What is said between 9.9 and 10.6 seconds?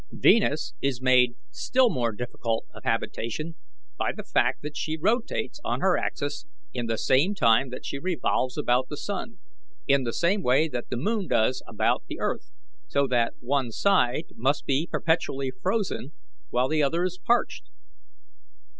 the same